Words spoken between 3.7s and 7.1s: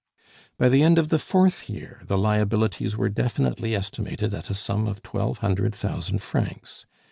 estimated at a sum of twelve hundred thousand francs.